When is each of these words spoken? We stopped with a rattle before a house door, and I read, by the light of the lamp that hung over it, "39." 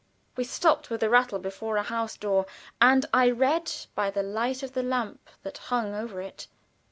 We 0.35 0.45
stopped 0.45 0.89
with 0.89 1.03
a 1.03 1.11
rattle 1.11 1.37
before 1.37 1.77
a 1.77 1.83
house 1.83 2.17
door, 2.17 2.47
and 2.81 3.05
I 3.13 3.29
read, 3.29 3.71
by 3.93 4.09
the 4.09 4.23
light 4.23 4.63
of 4.63 4.73
the 4.73 4.81
lamp 4.81 5.29
that 5.43 5.59
hung 5.69 5.93
over 5.93 6.19
it, 6.19 6.47
"39." 6.49 6.55